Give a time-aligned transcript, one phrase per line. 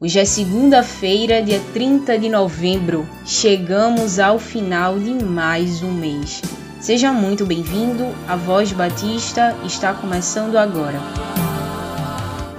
[0.00, 3.04] Hoje é segunda-feira, dia 30 de novembro.
[3.26, 6.40] Chegamos ao final de mais um mês.
[6.80, 8.06] Seja muito bem-vindo.
[8.28, 11.00] A Voz Batista está começando agora.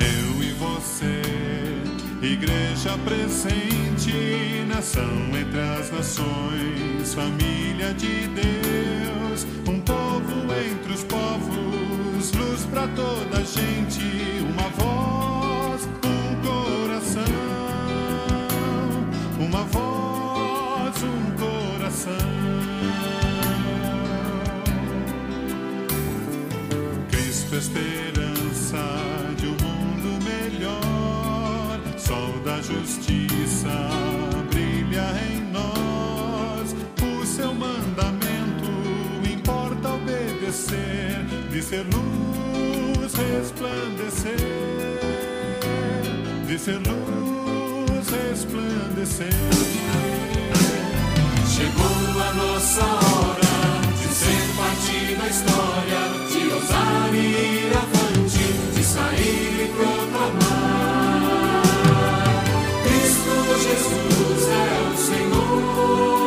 [0.02, 1.22] Eu e você,
[2.22, 12.66] igreja presente, nação entre as nações, família de Deus, um povo entre os povos, luz
[12.66, 14.04] para toda a gente,
[14.44, 15.39] uma voz,
[19.50, 22.14] uma voz, um coração.
[27.10, 28.78] Cristo esperança
[29.38, 33.90] de um mundo melhor, sol da justiça
[34.52, 36.76] brilha em nós.
[37.02, 38.72] O seu mandamento
[39.28, 44.36] importa obedecer, de ser luz resplandecer,
[46.46, 47.39] de ser luz
[48.12, 49.30] resplandecer.
[51.48, 53.56] Chegou a nossa hora
[53.98, 61.64] de ser parte da história, de ousar e ir avante, de sair e proclamar.
[62.84, 63.34] Cristo
[63.68, 64.54] Jesus é
[64.88, 66.19] o Senhor,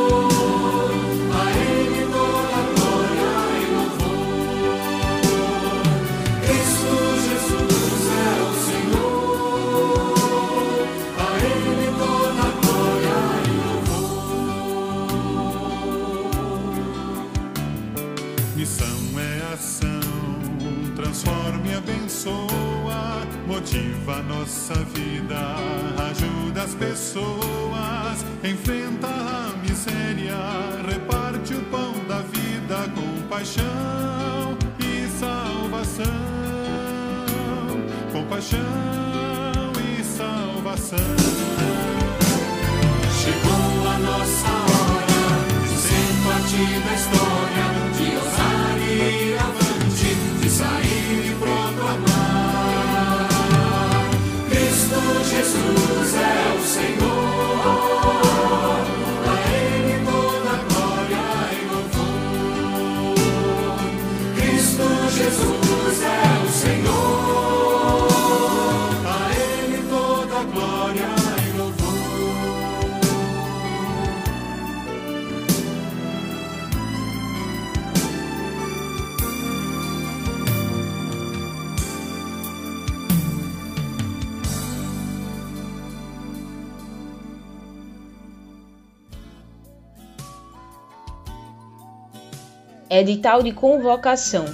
[23.63, 25.39] motiva a nossa vida,
[26.11, 30.35] ajuda as pessoas, enfrenta a miséria,
[30.89, 36.05] reparte o pão da vida com paixão e salvação,
[38.13, 38.61] com paixão
[39.97, 40.99] e salvação.
[43.23, 45.23] Chegou a nossa hora
[45.69, 47.67] ser parte da história,
[47.97, 49.32] de ousar
[56.73, 57.12] Senhor,
[92.95, 94.45] Edital de convocação.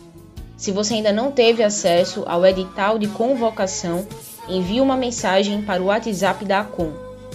[0.57, 4.07] Se você ainda não teve acesso ao edital de convocação,
[4.49, 6.91] envie uma mensagem para o WhatsApp da ACOM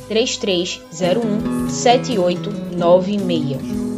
[0.09, 3.92] 3301 7896.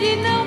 [0.00, 0.39] Severino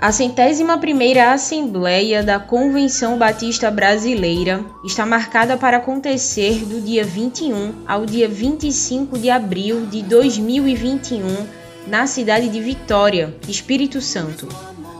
[0.00, 7.84] A centésima primeira Assembleia da Convenção Batista Brasileira está marcada para acontecer do dia 21
[7.84, 11.44] ao dia 25 de abril de 2021
[11.88, 14.46] na cidade de Vitória, Espírito Santo.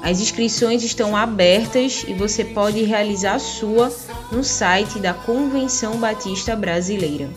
[0.03, 3.93] As inscrições estão abertas e você pode realizar a sua
[4.33, 7.29] no site da Convenção Batista Brasileira.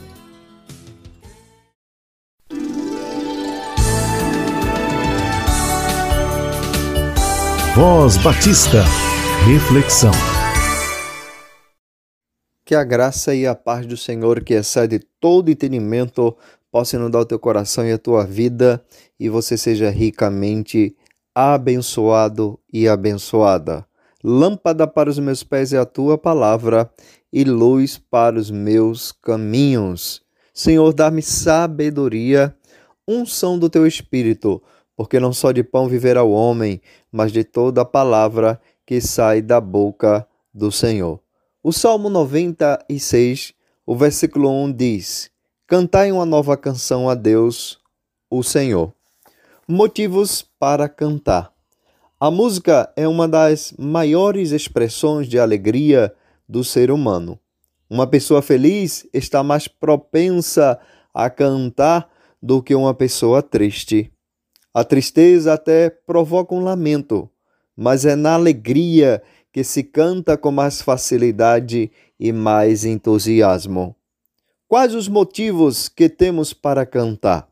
[7.74, 8.84] Voz Batista.
[9.48, 10.12] Reflexão.
[12.66, 16.36] Que a graça e a paz do Senhor, que excede todo entendimento,
[16.70, 18.84] possa inundar o teu coração e a tua vida
[19.18, 20.98] e você seja ricamente
[21.34, 23.86] abençoado e abençoada.
[24.22, 26.92] Lâmpada para os meus pés é a tua palavra
[27.32, 30.22] e luz para os meus caminhos.
[30.54, 32.54] Senhor, dá-me sabedoria,
[33.08, 34.62] unção do teu espírito
[34.96, 36.82] porque não só de pão viverá o homem,
[37.12, 41.20] mas de toda a palavra que sai da boca do Senhor.
[41.64, 43.54] O Salmo 96,
[43.86, 45.32] o versículo 1 diz:
[45.68, 47.80] Cantai uma nova canção a Deus,
[48.30, 48.94] o Senhor.
[49.68, 51.52] Motivos para cantar.
[52.20, 56.14] A música é uma das maiores expressões de alegria
[56.48, 57.40] do ser humano.
[57.90, 60.80] Uma pessoa feliz está mais propensa
[61.14, 62.10] a cantar
[62.42, 64.12] do que uma pessoa triste.
[64.74, 67.30] A tristeza até provoca um lamento,
[67.76, 73.94] mas é na alegria que se canta com mais facilidade e mais entusiasmo.
[74.70, 77.50] Quais os motivos que temos para cantar?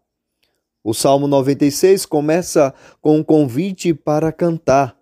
[0.82, 4.98] O Salmo 96 começa com um convite para cantar.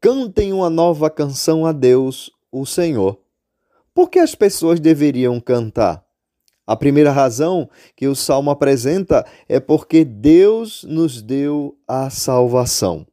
[0.00, 3.18] Cantem uma nova canção a Deus, o Senhor.
[3.92, 6.05] Por que as pessoas deveriam cantar?
[6.66, 13.06] A primeira razão que o salmo apresenta é porque Deus nos deu a salvação.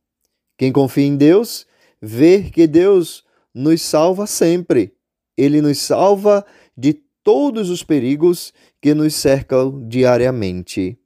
[0.58, 1.68] Quem confia em Deus,
[2.02, 4.94] vê que Deus nos salva sempre.
[5.38, 6.44] Ele nos salva
[6.76, 6.94] de
[7.24, 10.98] todos os perigos que nos cercam diariamente.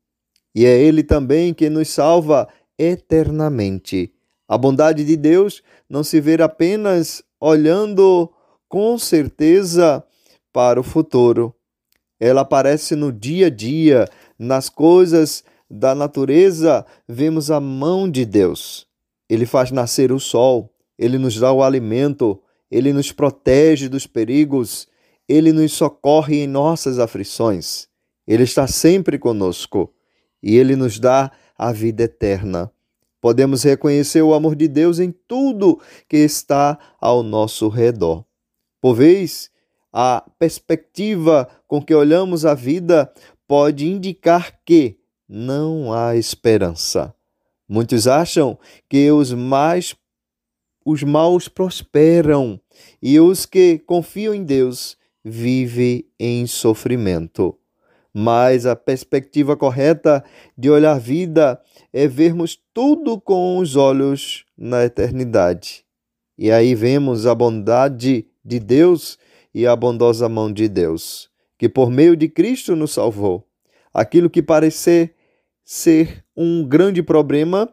[0.56, 2.48] E é Ele também que nos salva
[2.80, 4.13] eternamente.
[4.48, 8.32] A bondade de Deus não se vê apenas olhando
[8.70, 10.04] com certeza
[10.51, 11.54] para o futuro,
[12.19, 14.07] ela aparece no dia a dia,
[14.38, 18.88] nas coisas da natureza, vemos a mão de Deus.
[19.29, 24.88] Ele faz nascer o sol, ele nos dá o alimento, ele nos protege dos perigos,
[25.27, 27.88] ele nos socorre em nossas aflições.
[28.25, 29.93] Ele está sempre conosco
[30.41, 32.71] e ele nos dá a vida eterna.
[33.19, 38.25] Podemos reconhecer o amor de Deus em tudo que está ao nosso redor.
[38.79, 38.95] Por
[39.91, 43.12] a perspectiva com que olhamos a vida
[43.48, 47.13] pode indicar que não há esperança.
[47.67, 48.58] Muitos acham
[48.89, 49.96] que os mais
[50.86, 52.58] os maus prosperam
[53.01, 57.58] e os que confiam em Deus vivem em sofrimento.
[58.13, 60.24] Mas a perspectiva correta
[60.58, 65.84] de olhar a vida é vermos tudo com os olhos na eternidade.
[66.38, 69.20] E aí vemos a bondade de Deus
[69.58, 73.44] e a bondosa mão de Deus, que por meio de Cristo nos salvou.
[73.92, 75.16] Aquilo que parecer
[75.64, 77.68] ser um grande problema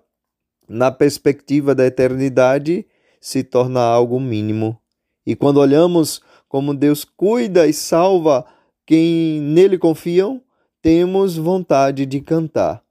[0.66, 2.86] na perspectiva da eternidade
[3.20, 4.80] se torna algo mínimo.
[5.26, 8.46] E quando olhamos como Deus cuida e salva
[8.86, 10.40] quem nele confiam,
[10.80, 12.82] temos vontade de cantar.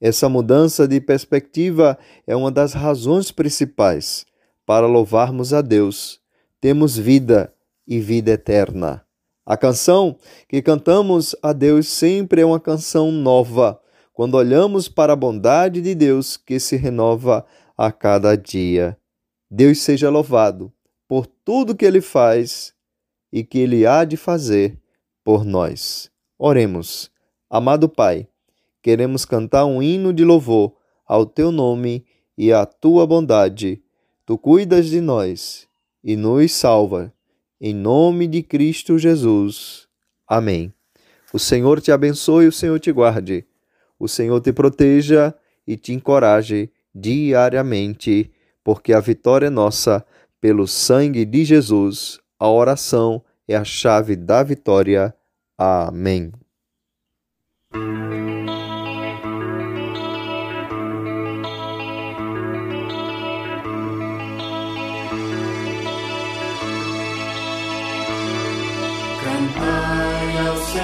[0.00, 4.26] Essa mudança de perspectiva é uma das razões principais
[4.66, 6.20] para louvarmos a Deus.
[6.60, 7.53] Temos vida
[7.86, 9.04] e vida eterna.
[9.46, 10.16] A canção
[10.48, 13.80] que cantamos a Deus sempre é uma canção nova,
[14.12, 17.44] quando olhamos para a bondade de Deus que se renova
[17.76, 18.96] a cada dia.
[19.50, 20.72] Deus seja louvado
[21.06, 22.72] por tudo que Ele faz
[23.32, 24.80] e que Ele há de fazer
[25.22, 26.10] por nós.
[26.38, 27.10] Oremos.
[27.50, 28.26] Amado Pai,
[28.82, 30.74] queremos cantar um hino de louvor
[31.06, 33.82] ao Teu nome e à Tua bondade.
[34.24, 35.68] Tu cuidas de nós
[36.02, 37.13] e nos salva
[37.66, 39.88] em nome de Cristo Jesus.
[40.28, 40.70] Amém.
[41.32, 43.46] O Senhor te abençoe, o Senhor te guarde,
[43.98, 45.34] o Senhor te proteja
[45.66, 48.30] e te encoraje diariamente,
[48.62, 50.04] porque a vitória é nossa
[50.42, 52.20] pelo sangue de Jesus.
[52.38, 55.14] A oração é a chave da vitória.
[55.56, 56.32] Amém.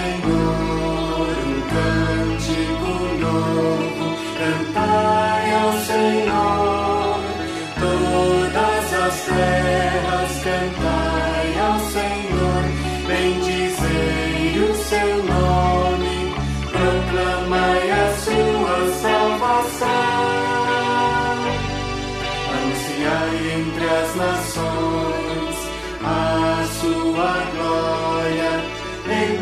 [0.01, 6.61] Senhor um cântico novo, cantai ao Senhor
[9.11, 12.63] as terras, cantai ao Senhor,
[13.09, 16.35] bendizei o seu nome,
[16.71, 19.89] proclamai a sua salvação.
[22.55, 24.90] Anunciai entre as nações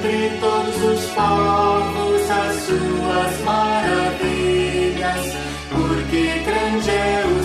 [0.09, 5.37] entre todos os povos as suas maravilhas,
[5.71, 7.38] porque grande é o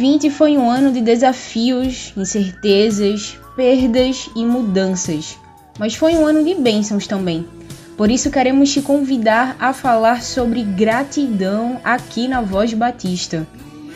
[0.00, 5.36] 2020 foi um ano de desafios, incertezas, perdas e mudanças,
[5.78, 7.46] mas foi um ano de bênçãos também.
[7.98, 13.46] Por isso queremos te convidar a falar sobre gratidão aqui na Voz Batista.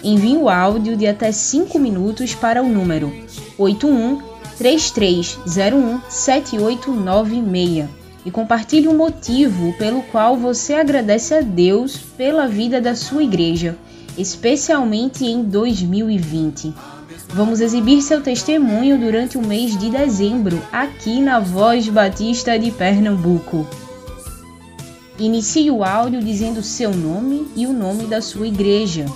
[0.03, 3.11] Envie o áudio de até 5 minutos para o número
[3.57, 4.21] 81
[4.59, 7.88] 3301 7896
[8.27, 13.77] e compartilhe o motivo pelo qual você agradece a Deus pela vida da sua igreja,
[14.16, 16.74] especialmente em 2020.
[17.29, 23.66] Vamos exibir seu testemunho durante o mês de dezembro aqui na Voz Batista de Pernambuco.
[25.18, 29.07] Inicie o áudio dizendo seu nome e o nome da sua igreja.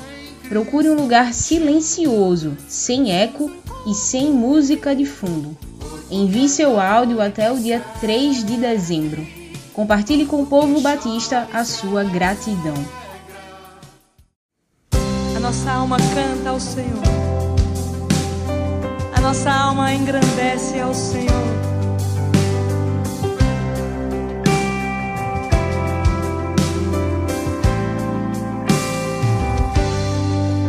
[0.48, 3.50] Procure um lugar silencioso, sem eco
[3.86, 5.56] e sem música de fundo.
[6.10, 9.26] Envie seu áudio até o dia 3 de dezembro.
[9.72, 12.74] Compartilhe com o povo batista a sua gratidão.
[15.48, 17.02] Nossa alma canta ao Senhor.
[19.16, 21.26] A nossa alma engrandece ao Senhor.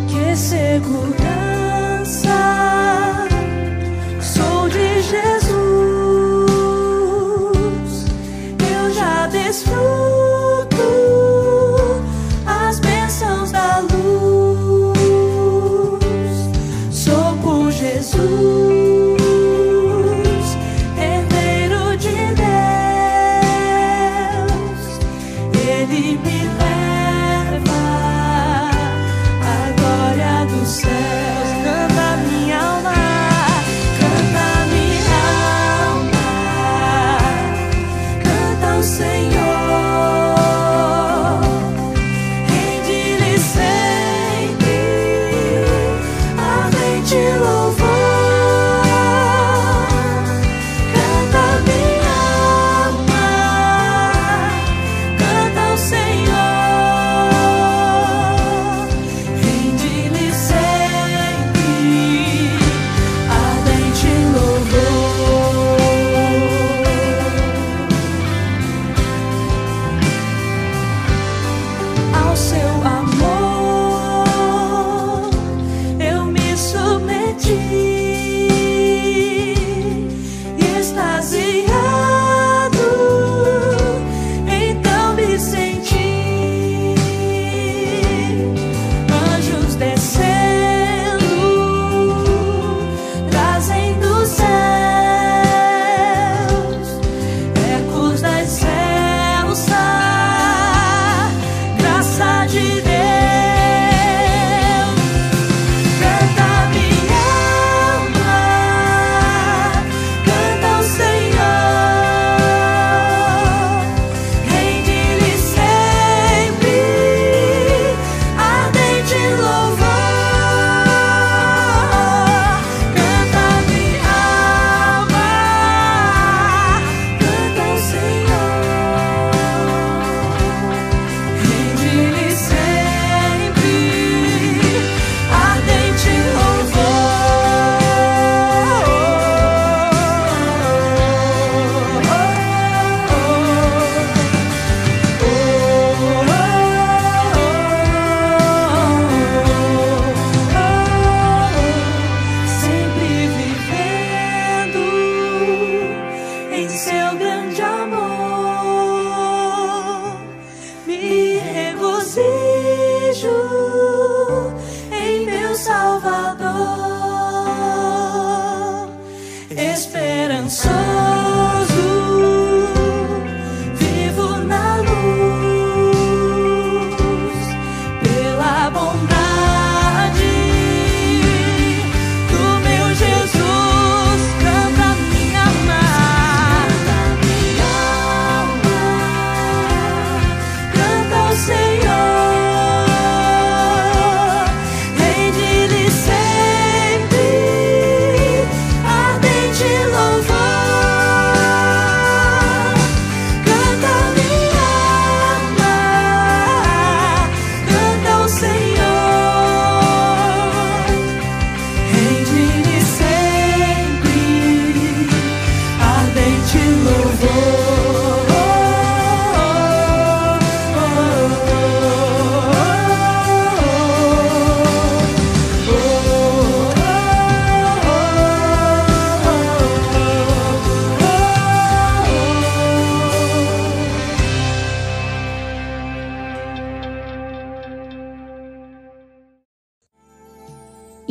[0.07, 1.09] Que segurança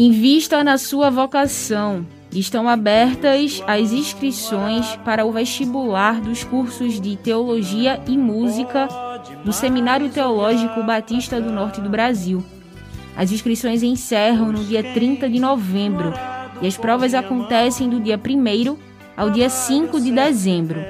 [0.01, 2.07] Invista na sua vocação.
[2.31, 8.87] Estão abertas as inscrições para o vestibular dos cursos de Teologia e Música
[9.45, 12.45] do Seminário Teológico Batista do Norte do Brasil.
[13.17, 16.15] As inscrições encerram no dia 30 de novembro
[16.63, 18.77] e as provas acontecem do dia 1
[19.17, 20.81] ao dia 5 de dezembro.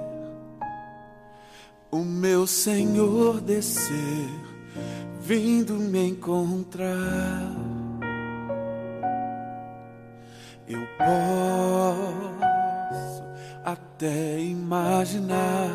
[1.89, 4.29] o meu Senhor descer,
[5.19, 7.55] vindo me encontrar.
[10.67, 12.13] Eu posso
[13.65, 15.71] até imaginar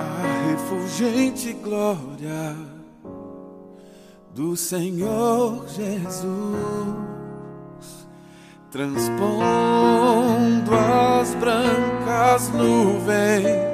[0.00, 2.56] a fulgente glória
[4.34, 7.13] do Senhor Jesus,
[8.74, 13.73] transpondo as brancas nuvens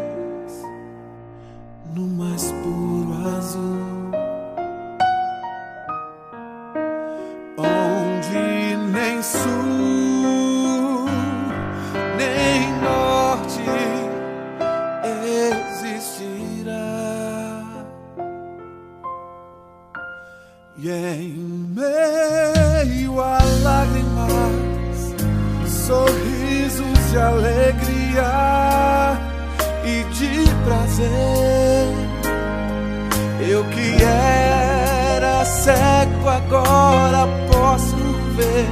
[33.49, 37.97] eu que era cego agora posso
[38.37, 38.67] ver,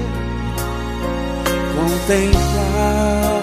[1.75, 3.43] contemplar,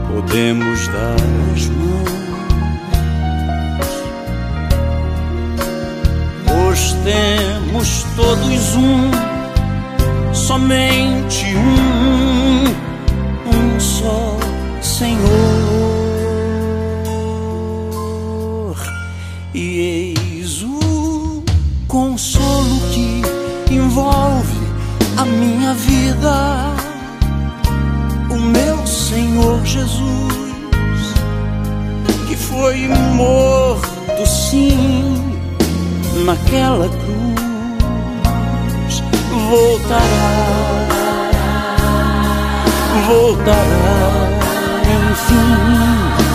[0.07, 1.15] podemos dar
[1.53, 2.09] as mãos,
[6.45, 9.11] pois temos todos um,
[10.33, 12.63] somente um,
[13.55, 14.37] um só
[14.85, 15.54] Senhor,
[28.29, 31.13] o meu Senhor Jesus,
[32.27, 35.21] que foi morto sim
[36.25, 37.35] naquela cruz,
[39.49, 40.05] voltará,
[43.07, 44.25] voltará,
[45.11, 46.34] enfim,